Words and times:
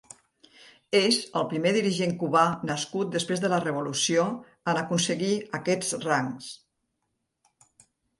És 0.99 1.17
el 1.41 1.43
primer 1.49 1.73
dirigent 1.75 2.15
cubà 2.23 2.45
nascut 2.69 3.11
després 3.15 3.43
de 3.43 3.51
la 3.53 3.59
Revolució 3.65 4.23
en 4.73 4.79
aconseguir 4.85 5.29
aquests 5.59 5.93
rangs. 6.07 6.49